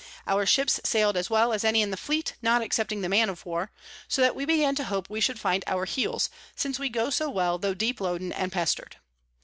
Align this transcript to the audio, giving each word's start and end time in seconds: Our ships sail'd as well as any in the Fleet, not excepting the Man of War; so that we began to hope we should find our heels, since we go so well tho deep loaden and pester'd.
Our 0.25 0.47
ships 0.47 0.79
sail'd 0.83 1.15
as 1.15 1.29
well 1.29 1.53
as 1.53 1.63
any 1.63 1.83
in 1.83 1.91
the 1.91 1.95
Fleet, 1.95 2.33
not 2.41 2.63
excepting 2.63 3.01
the 3.01 3.07
Man 3.07 3.29
of 3.29 3.45
War; 3.45 3.71
so 4.07 4.19
that 4.23 4.33
we 4.35 4.45
began 4.45 4.73
to 4.77 4.85
hope 4.85 5.11
we 5.11 5.21
should 5.21 5.39
find 5.39 5.63
our 5.67 5.85
heels, 5.85 6.31
since 6.55 6.79
we 6.79 6.89
go 6.89 7.11
so 7.11 7.29
well 7.29 7.59
tho 7.59 7.75
deep 7.75 7.99
loaden 7.99 8.31
and 8.33 8.51
pester'd. 8.51 8.95